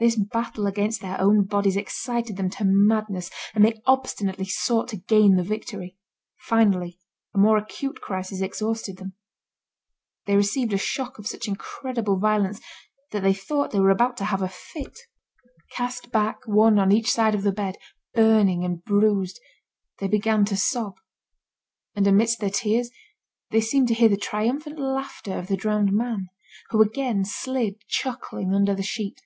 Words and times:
This 0.00 0.14
battle 0.14 0.68
against 0.68 1.00
their 1.00 1.20
own 1.20 1.42
bodies 1.46 1.74
excited 1.74 2.36
them 2.36 2.50
to 2.50 2.64
madness, 2.64 3.30
and 3.52 3.64
they 3.64 3.82
obstinately 3.84 4.44
sought 4.44 4.86
to 4.90 4.96
gain 4.96 5.34
the 5.34 5.42
victory. 5.42 5.98
Finally, 6.38 7.00
a 7.34 7.38
more 7.38 7.56
acute 7.56 8.00
crisis 8.00 8.40
exhausted 8.40 8.98
them. 8.98 9.14
They 10.24 10.36
received 10.36 10.72
a 10.72 10.78
shock 10.78 11.18
of 11.18 11.26
such 11.26 11.48
incredible 11.48 12.16
violence 12.16 12.60
that 13.10 13.24
they 13.24 13.34
thought 13.34 13.72
they 13.72 13.80
were 13.80 13.90
about 13.90 14.16
to 14.18 14.26
have 14.26 14.40
a 14.40 14.48
fit. 14.48 14.96
Cast 15.72 16.12
back 16.12 16.46
one 16.46 16.78
on 16.78 16.92
each 16.92 17.10
side 17.10 17.34
of 17.34 17.42
the 17.42 17.50
bed, 17.50 17.76
burning 18.14 18.64
and 18.64 18.84
bruised, 18.84 19.40
they 19.98 20.06
began 20.06 20.44
to 20.44 20.56
sob. 20.56 20.94
And 21.96 22.06
amidst 22.06 22.38
their 22.38 22.50
tears, 22.50 22.90
they 23.50 23.60
seemed 23.60 23.88
to 23.88 23.94
hear 23.94 24.08
the 24.08 24.16
triumphant 24.16 24.78
laughter 24.78 25.36
of 25.36 25.48
the 25.48 25.56
drowned 25.56 25.92
man, 25.92 26.28
who 26.70 26.80
again 26.82 27.24
slid, 27.24 27.80
chuckling, 27.88 28.54
under 28.54 28.76
the 28.76 28.84
sheet. 28.84 29.22